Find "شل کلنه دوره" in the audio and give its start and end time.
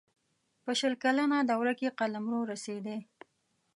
0.79-1.73